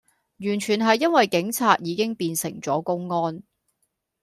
[0.39, 3.43] 完全係因為警察已經變成左公安